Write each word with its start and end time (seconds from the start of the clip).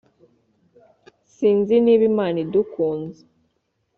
Sinzi 1.35 1.75
niba 1.83 2.03
Imana 2.11 2.37
idukunze 2.45 3.21